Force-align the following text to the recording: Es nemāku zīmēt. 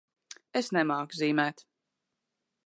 Es 0.61 0.69
nemāku 0.77 1.19
zīmēt. 1.19 1.63